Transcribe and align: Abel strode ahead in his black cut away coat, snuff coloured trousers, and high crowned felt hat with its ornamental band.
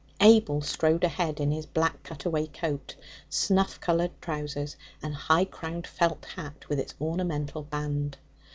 Abel 0.21 0.61
strode 0.61 1.03
ahead 1.03 1.39
in 1.39 1.51
his 1.51 1.67
black 1.67 2.01
cut 2.01 2.25
away 2.25 2.47
coat, 2.47 2.95
snuff 3.29 3.79
coloured 3.79 4.19
trousers, 4.19 4.75
and 5.03 5.13
high 5.13 5.45
crowned 5.45 5.85
felt 5.85 6.25
hat 6.35 6.67
with 6.67 6.79
its 6.79 6.95
ornamental 6.99 7.61
band. 7.61 8.17